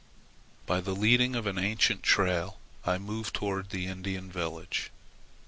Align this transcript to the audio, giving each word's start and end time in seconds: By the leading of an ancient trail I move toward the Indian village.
By 0.65 0.81
the 0.81 0.95
leading 0.95 1.35
of 1.35 1.45
an 1.45 1.59
ancient 1.59 2.01
trail 2.01 2.59
I 2.83 2.97
move 2.97 3.31
toward 3.31 3.69
the 3.69 3.85
Indian 3.85 4.31
village. 4.31 4.89